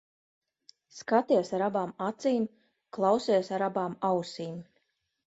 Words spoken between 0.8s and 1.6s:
Skaties